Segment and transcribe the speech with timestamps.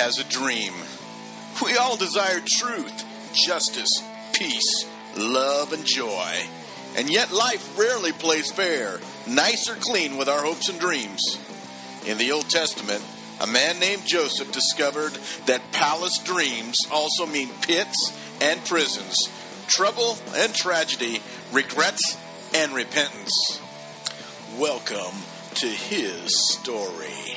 [0.00, 0.72] has a dream.
[1.62, 3.04] We all desire truth,
[3.34, 4.02] justice,
[4.32, 4.86] peace,
[5.16, 6.34] love, and joy.
[6.96, 11.38] And yet life rarely plays fair, nice or clean with our hopes and dreams.
[12.06, 13.04] In the Old Testament,
[13.40, 15.12] a man named Joseph discovered
[15.46, 19.28] that palace dreams also mean pits and prisons,
[19.68, 21.20] trouble and tragedy,
[21.52, 22.16] regrets
[22.54, 23.60] and repentance.
[24.58, 25.14] Welcome
[25.56, 27.29] to his story.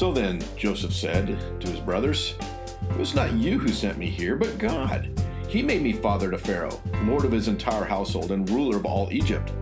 [0.00, 1.26] So then, Joseph said
[1.60, 2.34] to his brothers,
[2.88, 5.10] It was not you who sent me here, but God.
[5.46, 9.12] He made me father to Pharaoh, lord of his entire household, and ruler of all
[9.12, 9.52] Egypt.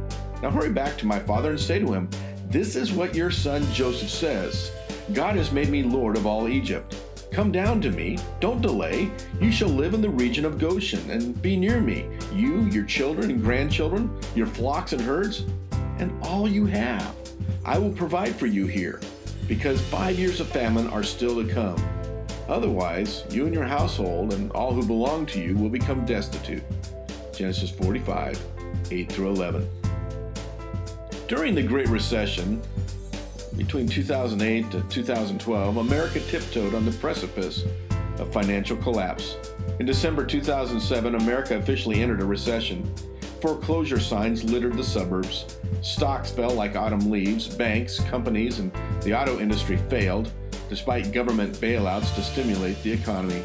[0.41, 2.09] Now hurry back to my father and say to him,
[2.51, 4.71] This is what your son Joseph says
[5.13, 6.95] God has made me lord of all Egypt.
[7.33, 9.11] Come down to me, don't delay.
[9.41, 13.33] You shall live in the region of Goshen and be near me, you, your children
[13.33, 15.47] and grandchildren, your flocks and herds,
[15.99, 17.13] and all you have.
[17.65, 19.01] I will provide for you here
[19.49, 21.83] because five years of famine are still to come.
[22.49, 26.63] Otherwise, you and your household and all who belong to you will become destitute.
[27.33, 28.41] Genesis 45,
[28.91, 29.69] 8 through 11.
[31.27, 32.63] During the Great Recession,
[33.57, 37.65] between 2008 to 2012, America tiptoed on the precipice
[38.19, 39.37] of financial collapse.
[39.81, 42.93] In December 2007, America officially entered a recession.
[43.41, 45.59] Foreclosure signs littered the suburbs.
[45.81, 47.47] Stocks fell like autumn leaves.
[47.47, 48.73] Banks, companies, and
[49.03, 50.33] the auto industry failed,
[50.69, 53.43] despite government bailouts to stimulate the economy.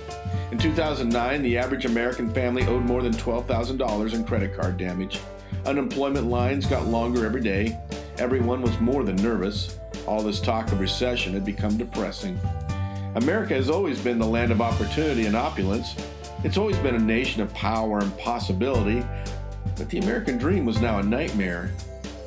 [0.51, 5.19] In 2009, the average American family owed more than $12,000 in credit card damage.
[5.65, 7.77] Unemployment lines got longer every day.
[8.17, 9.77] Everyone was more than nervous.
[10.07, 12.39] All this talk of recession had become depressing.
[13.15, 15.95] America has always been the land of opportunity and opulence.
[16.43, 19.05] It's always been a nation of power and possibility,
[19.77, 21.71] but the American dream was now a nightmare.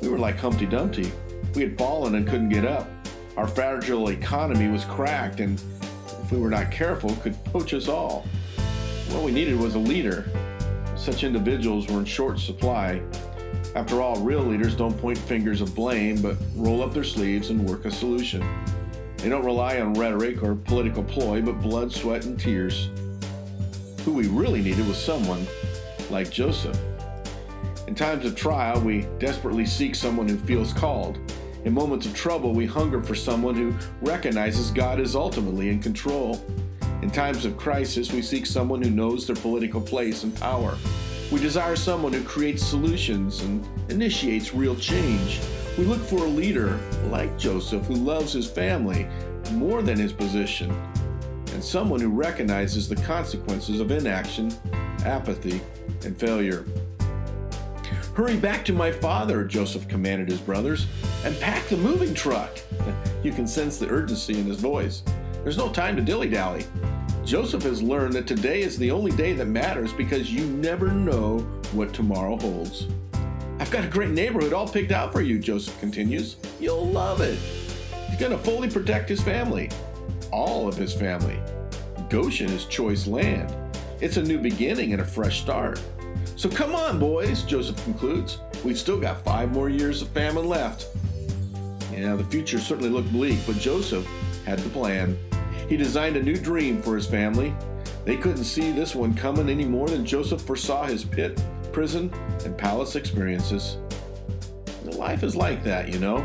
[0.01, 1.11] We were like Humpty Dumpty.
[1.55, 2.87] We had fallen and couldn't get up.
[3.35, 5.61] Our fragile economy was cracked, and
[6.23, 8.25] if we were not careful, could poach us all.
[9.09, 10.29] What we needed was a leader.
[10.95, 13.01] Such individuals were in short supply.
[13.75, 17.67] After all, real leaders don't point fingers of blame, but roll up their sleeves and
[17.69, 18.43] work a solution.
[19.17, 22.89] They don't rely on rhetoric or political ploy, but blood, sweat, and tears.
[24.03, 25.45] Who we really needed was someone
[26.09, 26.77] like Joseph.
[27.87, 31.19] In times of trial, we desperately seek someone who feels called.
[31.63, 36.45] In moments of trouble, we hunger for someone who recognizes God is ultimately in control.
[37.01, 40.77] In times of crisis, we seek someone who knows their political place and power.
[41.31, 45.39] We desire someone who creates solutions and initiates real change.
[45.77, 49.07] We look for a leader like Joseph who loves his family
[49.51, 50.71] more than his position,
[51.53, 54.53] and someone who recognizes the consequences of inaction,
[55.05, 55.61] apathy,
[56.03, 56.65] and failure.
[58.17, 60.87] Hurry back to my father, Joseph commanded his brothers,
[61.23, 62.49] and pack the moving truck.
[63.23, 65.03] You can sense the urgency in his voice.
[65.43, 66.65] There's no time to dilly dally.
[67.25, 71.39] Joseph has learned that today is the only day that matters because you never know
[71.73, 72.87] what tomorrow holds.
[73.59, 76.37] I've got a great neighborhood all picked out for you, Joseph continues.
[76.59, 77.37] You'll love it.
[78.09, 79.69] He's going to fully protect his family,
[80.31, 81.39] all of his family.
[82.09, 83.55] Goshen is choice land.
[84.01, 85.79] It's a new beginning and a fresh start.
[86.37, 88.37] So come on, boys, Joseph concludes.
[88.63, 90.85] We've still got five more years of famine left.
[91.91, 94.07] Yeah, the future certainly looked bleak, but Joseph
[94.45, 95.17] had the plan.
[95.67, 97.55] He designed a new dream for his family.
[98.05, 102.13] They couldn't see this one coming any more than Joseph foresaw his pit, prison,
[102.45, 103.77] and palace experiences.
[104.83, 106.19] Life is like that, you know.